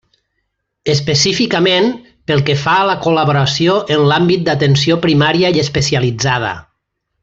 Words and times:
Específicament, 0.93 1.91
pel 2.31 2.41
que 2.49 2.57
fa 2.63 2.79
a 2.79 2.89
la 2.93 2.97
col·laboració 3.05 3.77
en 3.97 4.05
l'àmbit 4.13 4.49
d'atenció 4.51 5.01
primària 5.07 5.57
i 5.59 5.67
especialitzada. 5.69 6.57